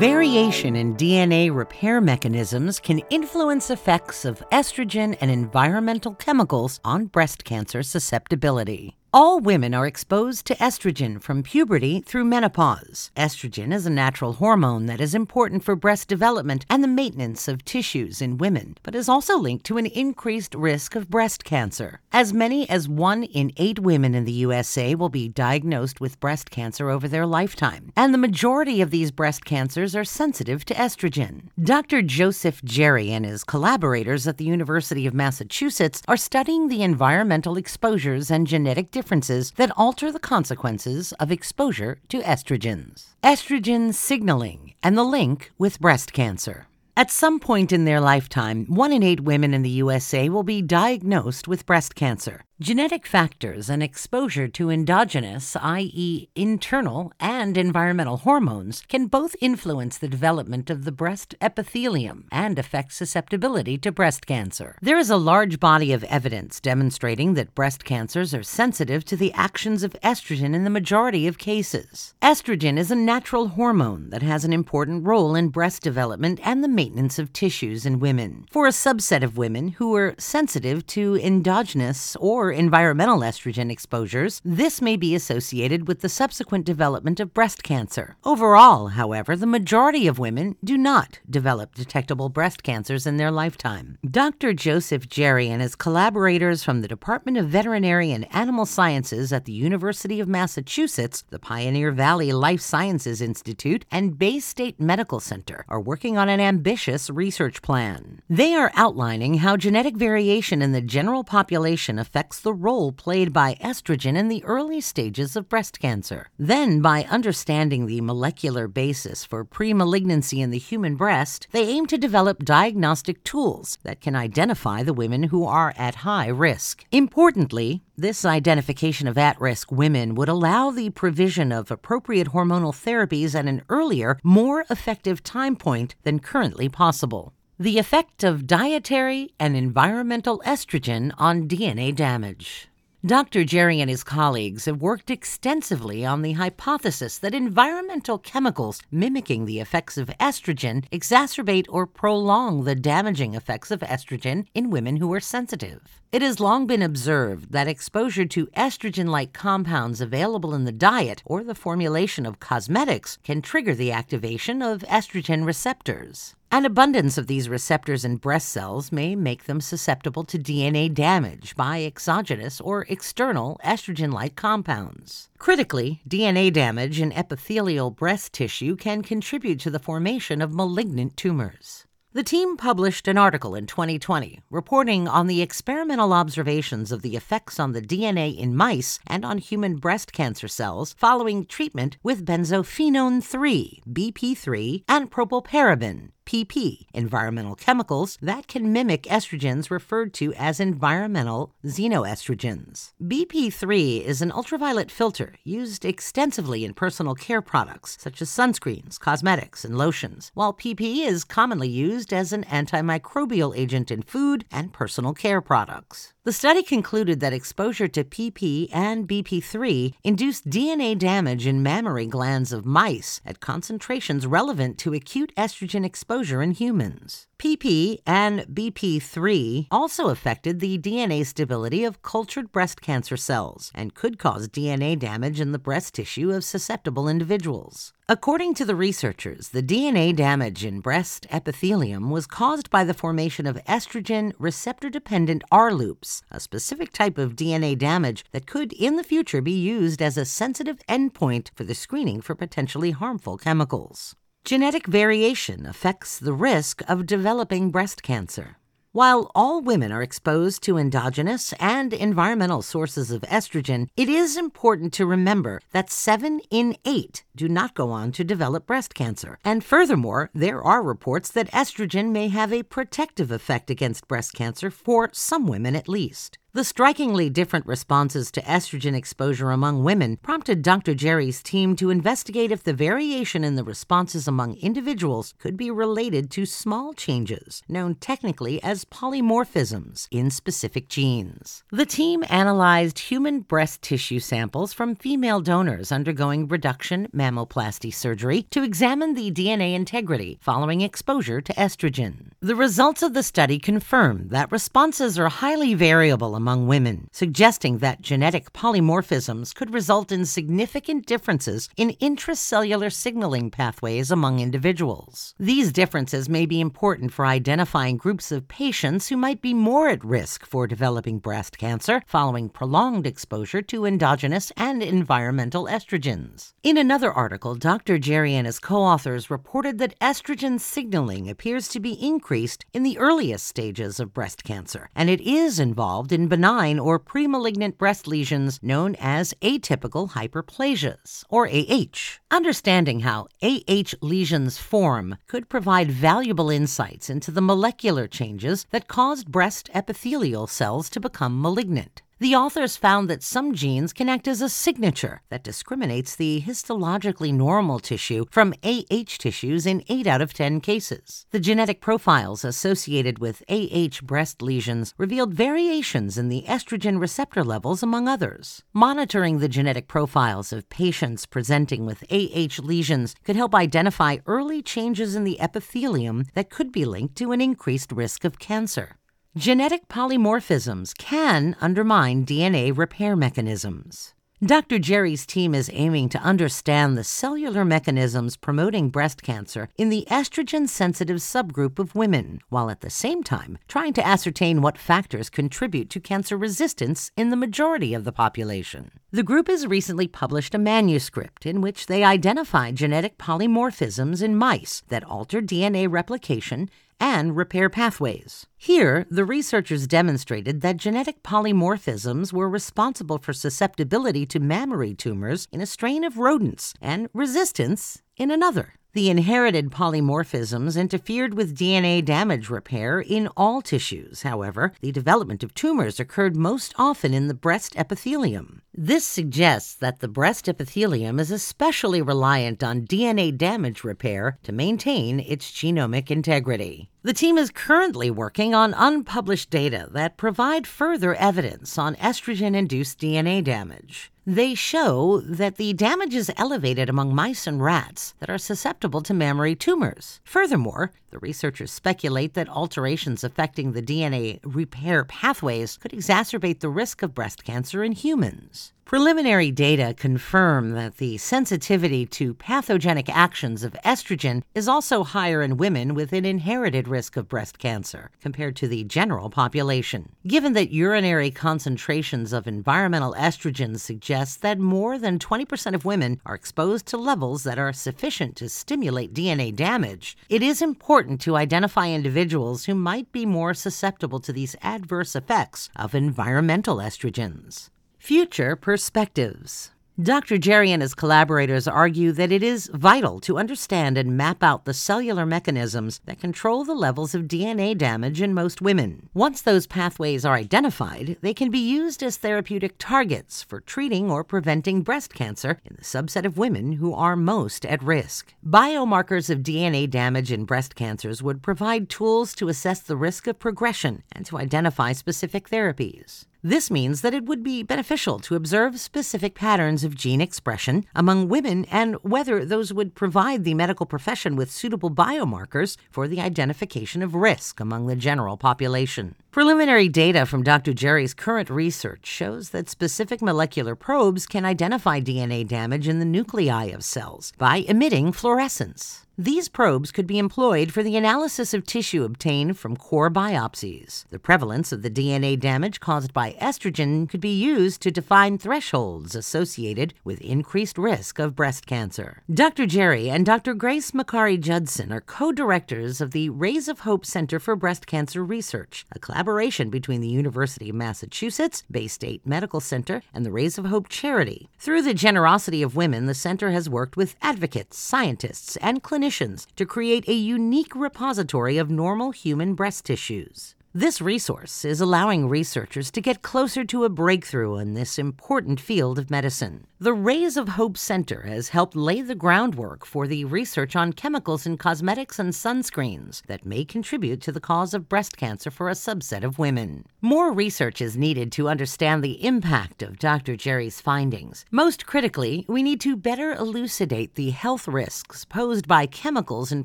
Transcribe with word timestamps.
Variation 0.00 0.76
in 0.76 0.96
DNA 0.96 1.54
repair 1.54 2.00
mechanisms 2.00 2.80
can 2.80 3.02
influence 3.10 3.68
effects 3.68 4.24
of 4.24 4.42
estrogen 4.50 5.14
and 5.20 5.30
environmental 5.30 6.14
chemicals 6.14 6.80
on 6.86 7.04
breast 7.04 7.44
cancer 7.44 7.82
susceptibility. 7.82 8.96
All 9.12 9.40
women 9.40 9.74
are 9.74 9.88
exposed 9.88 10.46
to 10.46 10.54
estrogen 10.56 11.20
from 11.20 11.42
puberty 11.42 12.00
through 12.00 12.26
menopause. 12.26 13.10
Estrogen 13.16 13.74
is 13.74 13.84
a 13.84 13.90
natural 13.90 14.34
hormone 14.34 14.86
that 14.86 15.00
is 15.00 15.16
important 15.16 15.64
for 15.64 15.74
breast 15.74 16.06
development 16.06 16.64
and 16.70 16.84
the 16.84 16.86
maintenance 16.86 17.48
of 17.48 17.64
tissues 17.64 18.22
in 18.22 18.38
women, 18.38 18.76
but 18.84 18.94
is 18.94 19.08
also 19.08 19.36
linked 19.36 19.66
to 19.66 19.78
an 19.78 19.86
increased 19.86 20.54
risk 20.54 20.94
of 20.94 21.10
breast 21.10 21.42
cancer. 21.42 21.98
As 22.12 22.32
many 22.32 22.70
as 22.70 22.88
one 22.88 23.24
in 23.24 23.50
eight 23.56 23.80
women 23.80 24.14
in 24.14 24.26
the 24.26 24.44
USA 24.46 24.94
will 24.94 25.08
be 25.08 25.28
diagnosed 25.28 26.00
with 26.00 26.20
breast 26.20 26.52
cancer 26.52 26.88
over 26.88 27.08
their 27.08 27.26
lifetime, 27.26 27.92
and 27.96 28.14
the 28.14 28.18
majority 28.18 28.80
of 28.80 28.92
these 28.92 29.10
breast 29.10 29.44
cancers 29.44 29.96
are 29.96 30.04
sensitive 30.04 30.64
to 30.66 30.74
estrogen. 30.74 31.48
Dr. 31.60 32.02
Joseph 32.02 32.62
Jerry 32.62 33.10
and 33.10 33.26
his 33.26 33.42
collaborators 33.42 34.28
at 34.28 34.38
the 34.38 34.44
University 34.44 35.04
of 35.04 35.14
Massachusetts 35.14 36.00
are 36.06 36.16
studying 36.16 36.68
the 36.68 36.82
environmental 36.82 37.56
exposures 37.56 38.30
and 38.30 38.46
genetic 38.46 38.92
differences 39.00 39.52
that 39.52 39.72
alter 39.78 40.12
the 40.12 40.28
consequences 40.34 41.12
of 41.14 41.32
exposure 41.32 41.98
to 42.10 42.20
estrogens. 42.20 42.96
Estrogen 43.24 43.94
signaling 43.94 44.74
and 44.82 44.94
the 44.98 45.10
link 45.16 45.50
with 45.56 45.80
breast 45.80 46.12
cancer. 46.12 46.66
At 46.96 47.10
some 47.10 47.40
point 47.40 47.72
in 47.72 47.86
their 47.86 48.00
lifetime, 48.12 48.66
one 48.66 48.92
in 48.92 49.02
eight 49.02 49.20
women 49.20 49.54
in 49.54 49.62
the 49.62 49.78
USA 49.84 50.28
will 50.28 50.42
be 50.42 50.60
diagnosed 50.60 51.48
with 51.48 51.64
breast 51.64 51.94
cancer. 51.94 52.42
Genetic 52.62 53.06
factors 53.06 53.70
and 53.70 53.82
exposure 53.82 54.46
to 54.46 54.68
endogenous, 54.68 55.56
i.e., 55.56 56.28
internal 56.34 57.10
and 57.18 57.56
environmental 57.56 58.18
hormones, 58.18 58.82
can 58.86 59.06
both 59.06 59.34
influence 59.40 59.96
the 59.96 60.06
development 60.06 60.68
of 60.68 60.84
the 60.84 60.92
breast 60.92 61.34
epithelium 61.40 62.26
and 62.30 62.58
affect 62.58 62.92
susceptibility 62.92 63.78
to 63.78 63.90
breast 63.90 64.26
cancer. 64.26 64.76
There 64.82 64.98
is 64.98 65.08
a 65.08 65.16
large 65.16 65.58
body 65.58 65.94
of 65.94 66.04
evidence 66.04 66.60
demonstrating 66.60 67.32
that 67.32 67.54
breast 67.54 67.82
cancers 67.82 68.34
are 68.34 68.42
sensitive 68.42 69.06
to 69.06 69.16
the 69.16 69.32
actions 69.32 69.82
of 69.82 69.96
estrogen 70.04 70.54
in 70.54 70.64
the 70.64 70.68
majority 70.68 71.26
of 71.26 71.38
cases. 71.38 72.12
Estrogen 72.20 72.76
is 72.76 72.90
a 72.90 72.94
natural 72.94 73.48
hormone 73.48 74.10
that 74.10 74.22
has 74.22 74.44
an 74.44 74.52
important 74.52 75.06
role 75.06 75.34
in 75.34 75.48
breast 75.48 75.82
development 75.82 76.38
and 76.44 76.62
the 76.62 76.68
maintenance 76.68 77.18
of 77.18 77.32
tissues 77.32 77.86
in 77.86 78.00
women. 78.00 78.44
For 78.50 78.66
a 78.66 78.70
subset 78.70 79.22
of 79.22 79.38
women 79.38 79.68
who 79.68 79.94
are 79.94 80.14
sensitive 80.18 80.86
to 80.88 81.16
endogenous 81.16 82.16
or 82.16 82.49
environmental 82.52 83.20
estrogen 83.20 83.70
exposures, 83.70 84.40
this 84.44 84.82
may 84.82 84.96
be 84.96 85.14
associated 85.14 85.86
with 85.86 86.00
the 86.00 86.08
subsequent 86.08 86.64
development 86.64 87.20
of 87.20 87.34
breast 87.34 87.62
cancer. 87.62 88.16
Overall, 88.24 88.88
however, 88.88 89.36
the 89.36 89.46
majority 89.46 90.06
of 90.06 90.18
women 90.18 90.56
do 90.62 90.76
not 90.76 91.20
develop 91.28 91.74
detectable 91.74 92.28
breast 92.28 92.62
cancers 92.62 93.06
in 93.06 93.16
their 93.16 93.30
lifetime. 93.30 93.98
Dr. 94.08 94.52
Joseph 94.52 95.08
Jerry 95.08 95.48
and 95.48 95.62
his 95.62 95.76
collaborators 95.76 96.64
from 96.64 96.80
the 96.80 96.88
Department 96.88 97.36
of 97.36 97.48
Veterinary 97.48 98.12
and 98.12 98.26
Animal 98.34 98.66
Sciences 98.66 99.32
at 99.32 99.44
the 99.44 99.52
University 99.52 100.20
of 100.20 100.28
Massachusetts, 100.28 101.24
the 101.30 101.38
Pioneer 101.38 101.92
Valley 101.92 102.32
Life 102.32 102.60
Sciences 102.60 103.20
Institute, 103.20 103.84
and 103.90 104.18
Bay 104.18 104.40
State 104.40 104.80
Medical 104.80 105.20
Center 105.20 105.64
are 105.68 105.80
working 105.80 106.18
on 106.18 106.28
an 106.28 106.40
ambitious 106.40 107.10
research 107.10 107.62
plan. 107.62 108.22
They 108.28 108.54
are 108.54 108.72
outlining 108.74 109.34
how 109.34 109.56
genetic 109.56 109.96
variation 109.96 110.62
in 110.62 110.72
the 110.72 110.80
general 110.80 111.24
population 111.24 111.98
affects 111.98 112.39
the 112.40 112.52
role 112.52 112.92
played 112.92 113.32
by 113.32 113.54
estrogen 113.54 114.16
in 114.16 114.28
the 114.28 114.44
early 114.44 114.80
stages 114.80 115.36
of 115.36 115.48
breast 115.48 115.78
cancer. 115.78 116.28
Then, 116.38 116.80
by 116.80 117.04
understanding 117.04 117.86
the 117.86 118.00
molecular 118.00 118.68
basis 118.68 119.24
for 119.24 119.44
premalignancy 119.44 120.38
in 120.38 120.50
the 120.50 120.58
human 120.58 120.96
breast, 120.96 121.46
they 121.52 121.68
aim 121.68 121.86
to 121.86 121.98
develop 121.98 122.44
diagnostic 122.44 123.24
tools 123.24 123.78
that 123.82 124.00
can 124.00 124.16
identify 124.16 124.82
the 124.82 124.94
women 124.94 125.24
who 125.24 125.44
are 125.44 125.74
at 125.76 125.96
high 125.96 126.28
risk. 126.28 126.84
Importantly, 126.90 127.82
this 127.96 128.24
identification 128.24 129.06
of 129.06 129.18
at 129.18 129.40
risk 129.40 129.70
women 129.70 130.14
would 130.14 130.28
allow 130.28 130.70
the 130.70 130.90
provision 130.90 131.52
of 131.52 131.70
appropriate 131.70 132.28
hormonal 132.28 132.72
therapies 132.72 133.34
at 133.34 133.46
an 133.46 133.62
earlier, 133.68 134.18
more 134.22 134.64
effective 134.70 135.22
time 135.22 135.56
point 135.56 135.94
than 136.02 136.18
currently 136.18 136.68
possible 136.68 137.34
the 137.60 137.78
effect 137.78 138.24
of 138.24 138.46
dietary 138.46 139.34
and 139.38 139.54
environmental 139.54 140.42
estrogen 140.46 141.12
on 141.18 141.46
DNA 141.46 141.94
damage. 141.94 142.70
Dr. 143.04 143.44
Jerry 143.44 143.82
and 143.82 143.90
his 143.90 144.02
colleagues 144.02 144.64
have 144.64 144.80
worked 144.80 145.10
extensively 145.10 146.02
on 146.02 146.22
the 146.22 146.32
hypothesis 146.32 147.18
that 147.18 147.34
environmental 147.34 148.16
chemicals 148.16 148.80
mimicking 148.90 149.44
the 149.44 149.60
effects 149.60 149.98
of 149.98 150.08
estrogen 150.18 150.88
exacerbate 150.90 151.66
or 151.68 151.86
prolong 151.86 152.64
the 152.64 152.74
damaging 152.74 153.34
effects 153.34 153.70
of 153.70 153.80
estrogen 153.80 154.46
in 154.54 154.70
women 154.70 154.96
who 154.96 155.12
are 155.12 155.20
sensitive. 155.20 156.00
It 156.12 156.22
has 156.22 156.40
long 156.40 156.66
been 156.66 156.80
observed 156.80 157.52
that 157.52 157.68
exposure 157.68 158.24
to 158.24 158.46
estrogen 158.56 159.08
like 159.08 159.34
compounds 159.34 160.00
available 160.00 160.54
in 160.54 160.64
the 160.64 160.72
diet 160.72 161.22
or 161.26 161.44
the 161.44 161.54
formulation 161.54 162.24
of 162.24 162.40
cosmetics 162.40 163.18
can 163.22 163.42
trigger 163.42 163.74
the 163.74 163.92
activation 163.92 164.62
of 164.62 164.80
estrogen 164.84 165.44
receptors. 165.44 166.34
An 166.52 166.64
abundance 166.64 167.16
of 167.16 167.28
these 167.28 167.48
receptors 167.48 168.04
in 168.04 168.16
breast 168.16 168.48
cells 168.48 168.90
may 168.90 169.14
make 169.14 169.44
them 169.44 169.60
susceptible 169.60 170.24
to 170.24 170.36
DNA 170.36 170.92
damage 170.92 171.54
by 171.54 171.84
exogenous 171.84 172.60
or 172.60 172.86
external 172.88 173.56
estrogen 173.64 174.12
like 174.12 174.34
compounds. 174.34 175.28
Critically, 175.38 176.02
DNA 176.08 176.52
damage 176.52 177.00
in 177.00 177.12
epithelial 177.12 177.92
breast 177.92 178.32
tissue 178.32 178.74
can 178.74 179.02
contribute 179.02 179.60
to 179.60 179.70
the 179.70 179.78
formation 179.78 180.42
of 180.42 180.52
malignant 180.52 181.16
tumors. 181.16 181.86
The 182.12 182.24
team 182.24 182.56
published 182.56 183.06
an 183.06 183.16
article 183.16 183.54
in 183.54 183.66
2020 183.66 184.40
reporting 184.50 185.06
on 185.06 185.28
the 185.28 185.42
experimental 185.42 186.12
observations 186.12 186.90
of 186.90 187.02
the 187.02 187.14
effects 187.14 187.60
on 187.60 187.70
the 187.70 187.80
DNA 187.80 188.36
in 188.36 188.56
mice 188.56 188.98
and 189.06 189.24
on 189.24 189.38
human 189.38 189.76
breast 189.76 190.12
cancer 190.12 190.48
cells 190.48 190.96
following 190.98 191.46
treatment 191.46 191.98
with 192.02 192.26
benzophenone 192.26 193.22
3, 193.22 193.82
BP3, 193.88 194.82
and 194.88 195.08
propylparaben, 195.12 196.10
PP, 196.26 196.86
environmental 196.94 197.54
chemicals 197.54 198.18
that 198.22 198.46
can 198.46 198.72
mimic 198.72 199.02
estrogens 199.04 199.70
referred 199.70 200.14
to 200.14 200.32
as 200.34 200.60
environmental 200.60 201.54
xenoestrogens. 201.64 202.92
BP3 203.02 204.02
is 204.02 204.22
an 204.22 204.32
ultraviolet 204.32 204.90
filter 204.90 205.34
used 205.44 205.84
extensively 205.84 206.64
in 206.64 206.74
personal 206.74 207.14
care 207.14 207.42
products 207.42 207.96
such 208.00 208.22
as 208.22 208.30
sunscreens, 208.30 208.98
cosmetics, 208.98 209.64
and 209.64 209.76
lotions, 209.76 210.30
while 210.34 210.52
PP 210.52 211.06
is 211.06 211.24
commonly 211.24 211.68
used 211.68 212.12
as 212.12 212.32
an 212.32 212.44
antimicrobial 212.44 213.56
agent 213.56 213.90
in 213.90 214.02
food 214.02 214.44
and 214.50 214.72
personal 214.72 215.14
care 215.14 215.40
products. 215.40 216.12
The 216.22 216.34
study 216.34 216.62
concluded 216.62 217.20
that 217.20 217.32
exposure 217.32 217.88
to 217.88 218.04
PP 218.04 218.68
and 218.74 219.08
BP3 219.08 219.94
induced 220.04 220.50
DNA 220.50 220.98
damage 220.98 221.46
in 221.46 221.62
mammary 221.62 222.04
glands 222.04 222.52
of 222.52 222.66
mice 222.66 223.22
at 223.24 223.40
concentrations 223.40 224.26
relevant 224.26 224.76
to 224.80 224.92
acute 224.92 225.32
estrogen 225.34 225.82
exposure 225.82 226.42
in 226.42 226.50
humans. 226.50 227.26
PP 227.40 227.96
and 228.06 228.40
BP3 228.52 229.68
also 229.70 230.08
affected 230.08 230.60
the 230.60 230.76
DNA 230.78 231.24
stability 231.24 231.84
of 231.84 232.02
cultured 232.02 232.52
breast 232.52 232.82
cancer 232.82 233.16
cells 233.16 233.72
and 233.74 233.94
could 233.94 234.18
cause 234.18 234.46
DNA 234.46 234.98
damage 234.98 235.40
in 235.40 235.52
the 235.52 235.58
breast 235.58 235.94
tissue 235.94 236.32
of 236.32 236.44
susceptible 236.44 237.08
individuals. 237.08 237.94
According 238.10 238.52
to 238.56 238.66
the 238.66 238.74
researchers, 238.74 239.48
the 239.48 239.62
DNA 239.62 240.14
damage 240.14 240.66
in 240.66 240.80
breast 240.80 241.26
epithelium 241.30 242.10
was 242.10 242.26
caused 242.26 242.68
by 242.68 242.84
the 242.84 242.92
formation 242.92 243.46
of 243.46 243.64
estrogen 243.64 244.34
receptor 244.38 244.90
dependent 244.90 245.42
R 245.50 245.72
loops, 245.72 246.20
a 246.30 246.40
specific 246.40 246.92
type 246.92 247.16
of 247.16 247.36
DNA 247.36 247.78
damage 247.78 248.22
that 248.32 248.46
could 248.46 248.74
in 248.74 248.96
the 248.96 249.02
future 249.02 249.40
be 249.40 249.58
used 249.58 250.02
as 250.02 250.18
a 250.18 250.26
sensitive 250.26 250.82
endpoint 250.90 251.48
for 251.54 251.64
the 251.64 251.74
screening 251.74 252.20
for 252.20 252.34
potentially 252.34 252.90
harmful 252.90 253.38
chemicals. 253.38 254.14
Genetic 254.44 254.86
variation 254.86 255.66
affects 255.66 256.18
the 256.18 256.32
risk 256.32 256.82
of 256.88 257.04
developing 257.04 257.70
breast 257.70 258.02
cancer. 258.02 258.56
While 258.90 259.30
all 259.34 259.60
women 259.60 259.92
are 259.92 260.02
exposed 260.02 260.62
to 260.62 260.78
endogenous 260.78 261.52
and 261.60 261.92
environmental 261.92 262.62
sources 262.62 263.10
of 263.12 263.20
estrogen, 263.22 263.88
it 263.96 264.08
is 264.08 264.38
important 264.38 264.92
to 264.94 265.06
remember 265.06 265.60
that 265.72 265.90
7 265.90 266.40
in 266.50 266.74
8 266.84 267.22
do 267.36 267.48
not 267.48 267.74
go 267.74 267.90
on 267.90 268.10
to 268.12 268.24
develop 268.24 268.66
breast 268.66 268.94
cancer. 268.94 269.38
And 269.44 269.62
furthermore, 269.62 270.30
there 270.34 270.62
are 270.62 270.82
reports 270.82 271.30
that 271.32 271.52
estrogen 271.52 272.10
may 272.10 272.28
have 272.28 272.52
a 272.52 272.64
protective 272.64 273.30
effect 273.30 273.70
against 273.70 274.08
breast 274.08 274.32
cancer 274.32 274.70
for 274.70 275.10
some 275.12 275.46
women 275.46 275.76
at 275.76 275.88
least. 275.88 276.38
The 276.52 276.64
strikingly 276.64 277.30
different 277.30 277.64
responses 277.66 278.32
to 278.32 278.42
estrogen 278.42 278.96
exposure 278.96 279.52
among 279.52 279.84
women 279.84 280.16
prompted 280.16 280.62
Dr. 280.62 280.96
Jerry's 280.96 281.44
team 281.44 281.76
to 281.76 281.90
investigate 281.90 282.50
if 282.50 282.64
the 282.64 282.72
variation 282.72 283.44
in 283.44 283.54
the 283.54 283.62
responses 283.62 284.26
among 284.26 284.56
individuals 284.56 285.32
could 285.38 285.56
be 285.56 285.70
related 285.70 286.28
to 286.32 286.46
small 286.46 286.92
changes, 286.92 287.62
known 287.68 287.94
technically 287.94 288.60
as 288.64 288.84
polymorphisms, 288.84 290.08
in 290.10 290.28
specific 290.28 290.88
genes. 290.88 291.62
The 291.70 291.86
team 291.86 292.24
analyzed 292.28 292.98
human 292.98 293.42
breast 293.42 293.80
tissue 293.82 294.18
samples 294.18 294.72
from 294.72 294.96
female 294.96 295.40
donors 295.40 295.92
undergoing 295.92 296.48
reduction 296.48 297.06
mammoplasty 297.14 297.94
surgery 297.94 298.42
to 298.50 298.64
examine 298.64 299.14
the 299.14 299.30
DNA 299.30 299.74
integrity 299.74 300.36
following 300.42 300.80
exposure 300.80 301.40
to 301.40 301.52
estrogen. 301.52 302.32
The 302.40 302.56
results 302.56 303.04
of 303.04 303.14
the 303.14 303.22
study 303.22 303.60
confirmed 303.60 304.30
that 304.30 304.50
responses 304.50 305.16
are 305.16 305.28
highly 305.28 305.74
variable 305.74 306.39
among 306.40 306.66
women, 306.66 307.06
suggesting 307.12 307.78
that 307.78 308.00
genetic 308.00 308.54
polymorphisms 308.54 309.54
could 309.54 309.74
result 309.74 310.10
in 310.10 310.24
significant 310.24 311.04
differences 311.04 311.68
in 311.76 311.90
intracellular 312.00 312.90
signaling 312.90 313.50
pathways 313.50 314.10
among 314.10 314.40
individuals. 314.40 315.34
These 315.38 315.70
differences 315.70 316.30
may 316.30 316.46
be 316.46 316.58
important 316.60 317.12
for 317.12 317.26
identifying 317.26 317.98
groups 317.98 318.32
of 318.32 318.48
patients 318.48 319.08
who 319.08 319.18
might 319.18 319.42
be 319.42 319.52
more 319.52 319.90
at 319.90 320.02
risk 320.02 320.46
for 320.46 320.66
developing 320.66 321.18
breast 321.18 321.58
cancer 321.58 322.02
following 322.06 322.48
prolonged 322.48 323.06
exposure 323.06 323.60
to 323.60 323.84
endogenous 323.84 324.50
and 324.56 324.82
environmental 324.82 325.66
estrogens. 325.66 326.52
In 326.62 326.78
another 326.78 327.12
article, 327.12 327.54
Dr. 327.54 327.98
Jerry 327.98 328.34
and 328.34 328.46
his 328.46 328.58
co 328.58 328.78
authors 328.80 329.30
reported 329.30 329.76
that 329.78 329.98
estrogen 330.00 330.58
signaling 330.58 331.28
appears 331.28 331.68
to 331.68 331.80
be 331.80 331.92
increased 331.92 332.64
in 332.72 332.82
the 332.82 332.96
earliest 332.96 333.46
stages 333.46 334.00
of 334.00 334.14
breast 334.14 334.42
cancer, 334.44 334.88
and 334.94 335.10
it 335.10 335.20
is 335.20 335.58
involved 335.58 336.12
in 336.12 336.29
benign 336.30 336.78
or 336.78 336.98
premalignant 336.98 337.76
breast 337.76 338.06
lesions 338.06 338.58
known 338.62 338.96
as 338.98 339.34
atypical 339.42 340.12
hyperplasias, 340.12 341.24
or 341.28 341.46
AH. 341.46 342.18
Understanding 342.30 343.00
how 343.00 343.26
AH 343.42 343.92
lesions 344.00 344.56
form 344.56 345.18
could 345.26 345.50
provide 345.50 345.90
valuable 345.90 346.48
insights 346.48 347.10
into 347.10 347.30
the 347.30 347.42
molecular 347.42 348.06
changes 348.06 348.64
that 348.70 348.88
caused 348.88 349.30
breast 349.30 349.68
epithelial 349.74 350.46
cells 350.46 350.88
to 350.88 351.00
become 351.00 351.42
malignant. 351.42 352.00
The 352.20 352.36
authors 352.36 352.76
found 352.76 353.08
that 353.08 353.22
some 353.22 353.54
genes 353.54 353.94
can 353.94 354.10
act 354.10 354.28
as 354.28 354.42
a 354.42 354.50
signature 354.50 355.22
that 355.30 355.42
discriminates 355.42 356.14
the 356.14 356.42
histologically 356.42 357.32
normal 357.32 357.78
tissue 357.78 358.26
from 358.30 358.52
AH 358.62 359.16
tissues 359.18 359.64
in 359.64 359.82
8 359.88 360.06
out 360.06 360.20
of 360.20 360.34
10 360.34 360.60
cases. 360.60 361.24
The 361.30 361.40
genetic 361.40 361.80
profiles 361.80 362.44
associated 362.44 363.20
with 363.20 363.42
AH 363.48 364.02
breast 364.02 364.42
lesions 364.42 364.92
revealed 364.98 365.32
variations 365.32 366.18
in 366.18 366.28
the 366.28 366.44
estrogen 366.46 367.00
receptor 367.00 367.42
levels, 367.42 367.82
among 367.82 368.06
others. 368.06 368.64
Monitoring 368.74 369.38
the 369.38 369.48
genetic 369.48 369.88
profiles 369.88 370.52
of 370.52 370.68
patients 370.68 371.24
presenting 371.24 371.86
with 371.86 372.04
AH 372.10 372.60
lesions 372.62 373.14
could 373.24 373.36
help 373.36 373.54
identify 373.54 374.18
early 374.26 374.60
changes 374.60 375.14
in 375.16 375.24
the 375.24 375.40
epithelium 375.40 376.26
that 376.34 376.50
could 376.50 376.70
be 376.70 376.84
linked 376.84 377.16
to 377.16 377.32
an 377.32 377.40
increased 377.40 377.90
risk 377.90 378.26
of 378.26 378.38
cancer. 378.38 378.99
Genetic 379.36 379.86
polymorphisms 379.86 380.92
can 380.98 381.54
undermine 381.60 382.26
DNA 382.26 382.76
repair 382.76 383.14
mechanisms. 383.14 384.12
Dr. 384.44 384.80
Jerry's 384.80 385.24
team 385.24 385.54
is 385.54 385.70
aiming 385.72 386.08
to 386.08 386.18
understand 386.18 386.98
the 386.98 387.04
cellular 387.04 387.64
mechanisms 387.64 388.36
promoting 388.36 388.88
breast 388.88 389.22
cancer 389.22 389.68
in 389.78 389.88
the 389.88 390.04
estrogen 390.10 390.68
sensitive 390.68 391.18
subgroup 391.18 391.78
of 391.78 391.94
women, 391.94 392.40
while 392.48 392.70
at 392.70 392.80
the 392.80 392.90
same 392.90 393.22
time 393.22 393.56
trying 393.68 393.92
to 393.92 394.04
ascertain 394.04 394.62
what 394.62 394.76
factors 394.76 395.30
contribute 395.30 395.90
to 395.90 396.00
cancer 396.00 396.36
resistance 396.36 397.12
in 397.16 397.30
the 397.30 397.36
majority 397.36 397.94
of 397.94 398.02
the 398.02 398.10
population. 398.10 398.90
The 399.12 399.22
group 399.22 399.46
has 399.46 399.64
recently 399.64 400.08
published 400.08 400.56
a 400.56 400.58
manuscript 400.58 401.46
in 401.46 401.60
which 401.60 401.86
they 401.86 402.02
identified 402.02 402.74
genetic 402.74 403.16
polymorphisms 403.16 404.22
in 404.24 404.34
mice 404.34 404.82
that 404.88 405.04
alter 405.04 405.40
DNA 405.40 405.88
replication 405.88 406.68
and 407.00 407.34
repair 407.34 407.70
pathways. 407.70 408.46
Here, 408.58 409.06
the 409.10 409.24
researchers 409.24 409.86
demonstrated 409.86 410.60
that 410.60 410.76
genetic 410.76 411.22
polymorphisms 411.22 412.32
were 412.32 412.48
responsible 412.48 413.18
for 413.18 413.32
susceptibility 413.32 414.26
to 414.26 414.38
mammary 414.38 414.94
tumors 414.94 415.48
in 415.50 415.60
a 415.60 415.66
strain 415.66 416.04
of 416.04 416.18
rodents 416.18 416.74
and 416.80 417.08
resistance 417.14 418.02
in 418.16 418.30
another. 418.30 418.74
The 418.92 419.08
inherited 419.08 419.70
polymorphisms 419.70 420.76
interfered 420.76 421.34
with 421.34 421.56
DNA 421.56 422.04
damage 422.04 422.50
repair 422.50 422.98
in 422.98 423.28
all 423.36 423.62
tissues. 423.62 424.22
However, 424.22 424.72
the 424.80 424.90
development 424.90 425.44
of 425.44 425.54
tumors 425.54 426.00
occurred 426.00 426.34
most 426.34 426.74
often 426.76 427.14
in 427.14 427.28
the 427.28 427.34
breast 427.34 427.76
epithelium. 427.76 428.62
This 428.74 429.04
suggests 429.04 429.74
that 429.76 430.00
the 430.00 430.08
breast 430.08 430.48
epithelium 430.48 431.20
is 431.20 431.30
especially 431.30 432.02
reliant 432.02 432.64
on 432.64 432.84
DNA 432.84 433.36
damage 433.36 433.84
repair 433.84 434.38
to 434.42 434.50
maintain 434.50 435.20
its 435.20 435.52
genomic 435.52 436.10
integrity. 436.10 436.89
The 437.02 437.14
team 437.14 437.38
is 437.38 437.50
currently 437.50 438.10
working 438.10 438.54
on 438.54 438.74
unpublished 438.74 439.48
data 439.48 439.88
that 439.92 440.18
provide 440.18 440.66
further 440.66 441.14
evidence 441.14 441.78
on 441.78 441.94
estrogen 441.94 442.54
induced 442.54 443.00
DNA 443.00 443.42
damage. 443.42 444.12
They 444.26 444.54
show 444.54 445.22
that 445.22 445.56
the 445.56 445.72
damage 445.72 446.14
is 446.14 446.30
elevated 446.36 446.90
among 446.90 447.14
mice 447.14 447.46
and 447.46 447.62
rats 447.62 448.14
that 448.18 448.28
are 448.28 448.36
susceptible 448.36 449.00
to 449.00 449.14
mammary 449.14 449.54
tumors. 449.54 450.20
Furthermore, 450.24 450.92
the 451.10 451.18
researchers 451.20 451.72
speculate 451.72 452.34
that 452.34 452.50
alterations 452.50 453.24
affecting 453.24 453.72
the 453.72 453.82
DNA 453.82 454.38
repair 454.44 455.02
pathways 455.06 455.78
could 455.78 455.92
exacerbate 455.92 456.60
the 456.60 456.68
risk 456.68 457.00
of 457.02 457.14
breast 457.14 457.44
cancer 457.44 457.82
in 457.82 457.92
humans. 457.92 458.74
Preliminary 458.90 459.52
data 459.52 459.94
confirm 459.96 460.72
that 460.72 460.96
the 460.96 461.16
sensitivity 461.16 462.04
to 462.06 462.34
pathogenic 462.34 463.08
actions 463.08 463.62
of 463.62 463.76
estrogen 463.84 464.42
is 464.52 464.66
also 464.66 465.04
higher 465.04 465.42
in 465.42 465.58
women 465.58 465.94
with 465.94 466.12
an 466.12 466.24
inherited 466.24 466.88
risk 466.88 467.16
of 467.16 467.28
breast 467.28 467.60
cancer 467.60 468.10
compared 468.20 468.56
to 468.56 468.66
the 468.66 468.82
general 468.82 469.30
population. 469.30 470.08
Given 470.26 470.54
that 470.54 470.72
urinary 470.72 471.30
concentrations 471.30 472.32
of 472.32 472.48
environmental 472.48 473.14
estrogens 473.16 473.78
suggest 473.78 474.42
that 474.42 474.58
more 474.58 474.98
than 474.98 475.20
20% 475.20 475.72
of 475.76 475.84
women 475.84 476.20
are 476.26 476.34
exposed 476.34 476.86
to 476.86 476.96
levels 476.96 477.44
that 477.44 477.60
are 477.60 477.72
sufficient 477.72 478.34
to 478.38 478.48
stimulate 478.48 479.14
DNA 479.14 479.54
damage, 479.54 480.18
it 480.28 480.42
is 480.42 480.60
important 480.60 481.20
to 481.20 481.36
identify 481.36 481.88
individuals 481.88 482.64
who 482.64 482.74
might 482.74 483.12
be 483.12 483.24
more 483.24 483.54
susceptible 483.54 484.18
to 484.18 484.32
these 484.32 484.56
adverse 484.62 485.14
effects 485.14 485.70
of 485.76 485.94
environmental 485.94 486.78
estrogens. 486.78 487.70
Future 488.00 488.56
Perspectives 488.56 489.72
Dr. 490.02 490.38
Jerry 490.38 490.72
and 490.72 490.80
his 490.80 490.94
collaborators 490.94 491.68
argue 491.68 492.12
that 492.12 492.32
it 492.32 492.42
is 492.42 492.70
vital 492.72 493.20
to 493.20 493.36
understand 493.36 493.98
and 493.98 494.16
map 494.16 494.42
out 494.42 494.64
the 494.64 494.72
cellular 494.72 495.26
mechanisms 495.26 496.00
that 496.06 496.18
control 496.18 496.64
the 496.64 496.74
levels 496.74 497.14
of 497.14 497.24
DNA 497.24 497.76
damage 497.76 498.22
in 498.22 498.32
most 498.32 498.62
women. 498.62 499.10
Once 499.12 499.42
those 499.42 499.66
pathways 499.66 500.24
are 500.24 500.34
identified, 500.34 501.18
they 501.20 501.34
can 501.34 501.50
be 501.50 501.58
used 501.58 502.02
as 502.02 502.16
therapeutic 502.16 502.76
targets 502.78 503.42
for 503.42 503.60
treating 503.60 504.10
or 504.10 504.24
preventing 504.24 504.80
breast 504.80 505.12
cancer 505.12 505.60
in 505.66 505.76
the 505.76 505.84
subset 505.84 506.24
of 506.24 506.38
women 506.38 506.72
who 506.72 506.94
are 506.94 507.16
most 507.16 507.66
at 507.66 507.82
risk. 507.82 508.32
Biomarkers 508.44 509.28
of 509.28 509.40
DNA 509.40 509.88
damage 509.88 510.32
in 510.32 510.46
breast 510.46 510.74
cancers 510.74 511.22
would 511.22 511.42
provide 511.42 511.90
tools 511.90 512.34
to 512.36 512.48
assess 512.48 512.80
the 512.80 512.96
risk 512.96 513.26
of 513.26 513.38
progression 513.38 514.02
and 514.10 514.24
to 514.24 514.38
identify 514.38 514.92
specific 514.92 515.50
therapies. 515.50 516.24
This 516.42 516.70
means 516.70 517.02
that 517.02 517.12
it 517.12 517.26
would 517.26 517.42
be 517.42 517.62
beneficial 517.62 518.18
to 518.20 518.34
observe 518.34 518.80
specific 518.80 519.34
patterns 519.34 519.84
of 519.84 519.94
gene 519.94 520.22
expression 520.22 520.86
among 520.94 521.28
women 521.28 521.66
and 521.70 521.96
whether 521.96 522.46
those 522.46 522.72
would 522.72 522.94
provide 522.94 523.44
the 523.44 523.52
medical 523.52 523.84
profession 523.84 524.36
with 524.36 524.50
suitable 524.50 524.90
biomarkers 524.90 525.76
for 525.90 526.08
the 526.08 526.18
identification 526.22 527.02
of 527.02 527.14
risk 527.14 527.60
among 527.60 527.88
the 527.88 527.96
general 527.96 528.38
population. 528.38 529.16
Preliminary 529.30 529.88
data 529.88 530.26
from 530.26 530.42
Dr. 530.42 530.72
Jerry's 530.74 531.14
current 531.14 531.50
research 531.50 532.04
shows 532.04 532.50
that 532.50 532.68
specific 532.68 533.22
molecular 533.22 533.76
probes 533.76 534.26
can 534.26 534.44
identify 534.44 535.00
DNA 535.00 535.46
damage 535.46 535.86
in 535.86 536.00
the 536.00 536.04
nuclei 536.04 536.64
of 536.64 536.82
cells 536.82 537.32
by 537.38 537.58
emitting 537.68 538.10
fluorescence. 538.10 539.06
These 539.20 539.50
probes 539.50 539.92
could 539.92 540.06
be 540.06 540.18
employed 540.18 540.72
for 540.72 540.82
the 540.82 540.96
analysis 540.96 541.52
of 541.52 541.66
tissue 541.66 542.04
obtained 542.04 542.58
from 542.58 542.74
core 542.74 543.10
biopsies. 543.10 544.06
The 544.08 544.18
prevalence 544.18 544.72
of 544.72 544.80
the 544.80 544.88
DNA 544.88 545.38
damage 545.38 545.78
caused 545.78 546.14
by 546.14 546.32
estrogen 546.40 547.06
could 547.06 547.20
be 547.20 547.38
used 547.38 547.82
to 547.82 547.90
define 547.90 548.38
thresholds 548.38 549.14
associated 549.14 549.92
with 550.04 550.22
increased 550.22 550.78
risk 550.78 551.18
of 551.18 551.36
breast 551.36 551.66
cancer. 551.66 552.22
Dr. 552.32 552.64
Jerry 552.64 553.10
and 553.10 553.26
Dr. 553.26 553.52
Grace 553.52 553.90
Makari 553.90 554.40
Judson 554.40 554.90
are 554.90 555.02
co 555.02 555.32
directors 555.32 556.00
of 556.00 556.12
the 556.12 556.30
Rays 556.30 556.66
of 556.66 556.80
Hope 556.80 557.04
Center 557.04 557.38
for 557.38 557.54
Breast 557.54 557.86
Cancer 557.86 558.24
Research, 558.24 558.86
a 558.90 558.98
collaboration 559.20 559.68
between 559.68 560.00
the 560.00 560.08
University 560.08 560.70
of 560.70 560.74
Massachusetts, 560.74 561.62
Bay 561.70 561.86
State 561.86 562.26
Medical 562.26 562.58
Center, 562.58 563.02
and 563.12 563.26
the 563.26 563.30
Rays 563.30 563.58
of 563.58 563.66
Hope 563.66 563.90
charity. 563.90 564.48
Through 564.58 564.80
the 564.80 564.94
generosity 564.94 565.62
of 565.62 565.76
women, 565.76 566.06
the 566.06 566.14
center 566.14 566.52
has 566.52 566.70
worked 566.70 566.96
with 566.96 567.16
advocates, 567.20 567.76
scientists, 567.76 568.56
and 568.62 568.82
clinicians 568.82 569.46
to 569.56 569.66
create 569.66 570.08
a 570.08 570.14
unique 570.14 570.74
repository 570.74 571.58
of 571.58 571.68
normal 571.68 572.12
human 572.12 572.54
breast 572.54 572.86
tissues. 572.86 573.54
This 573.74 574.00
resource 574.00 574.64
is 574.64 574.80
allowing 574.80 575.28
researchers 575.28 575.90
to 575.90 576.00
get 576.00 576.22
closer 576.22 576.64
to 576.64 576.84
a 576.84 576.88
breakthrough 576.88 577.56
in 577.56 577.74
this 577.74 577.98
important 577.98 578.58
field 578.58 578.98
of 578.98 579.10
medicine. 579.10 579.66
The 579.82 579.94
Rays 579.94 580.36
of 580.36 580.46
Hope 580.46 580.76
Center 580.76 581.22
has 581.22 581.48
helped 581.48 581.74
lay 581.74 582.02
the 582.02 582.14
groundwork 582.14 582.84
for 582.84 583.06
the 583.06 583.24
research 583.24 583.74
on 583.74 583.94
chemicals 583.94 584.44
in 584.44 584.58
cosmetics 584.58 585.18
and 585.18 585.32
sunscreens 585.32 586.20
that 586.26 586.44
may 586.44 586.66
contribute 586.66 587.22
to 587.22 587.32
the 587.32 587.40
cause 587.40 587.72
of 587.72 587.88
breast 587.88 588.18
cancer 588.18 588.50
for 588.50 588.68
a 588.68 588.72
subset 588.72 589.24
of 589.24 589.38
women. 589.38 589.86
More 590.02 590.34
research 590.34 590.82
is 590.82 590.98
needed 590.98 591.32
to 591.32 591.48
understand 591.48 592.04
the 592.04 592.22
impact 592.22 592.82
of 592.82 592.98
Dr. 592.98 593.36
Jerry's 593.36 593.80
findings. 593.80 594.44
Most 594.50 594.84
critically, 594.84 595.46
we 595.48 595.62
need 595.62 595.80
to 595.80 595.96
better 595.96 596.34
elucidate 596.34 597.14
the 597.14 597.30
health 597.30 597.66
risks 597.66 598.26
posed 598.26 598.68
by 598.68 598.84
chemicals 598.84 599.50
in 599.50 599.64